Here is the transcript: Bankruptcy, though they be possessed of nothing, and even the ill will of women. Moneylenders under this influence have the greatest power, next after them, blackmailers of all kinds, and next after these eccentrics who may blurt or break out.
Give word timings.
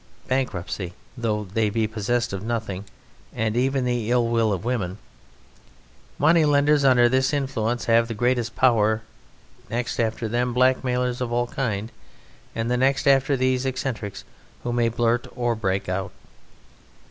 Bankruptcy, 0.27 0.93
though 1.15 1.43
they 1.43 1.69
be 1.69 1.85
possessed 1.85 2.33
of 2.33 2.41
nothing, 2.41 2.85
and 3.35 3.55
even 3.55 3.85
the 3.85 4.09
ill 4.09 4.27
will 4.27 4.51
of 4.51 4.65
women. 4.65 4.97
Moneylenders 6.17 6.83
under 6.83 7.07
this 7.07 7.31
influence 7.33 7.85
have 7.85 8.07
the 8.07 8.15
greatest 8.15 8.55
power, 8.55 9.03
next 9.69 9.99
after 9.99 10.27
them, 10.27 10.53
blackmailers 10.53 11.21
of 11.21 11.31
all 11.31 11.45
kinds, 11.45 11.91
and 12.55 12.67
next 12.69 13.07
after 13.07 13.37
these 13.37 13.63
eccentrics 13.63 14.23
who 14.63 14.73
may 14.73 14.89
blurt 14.89 15.27
or 15.35 15.53
break 15.53 15.87
out. 15.87 16.11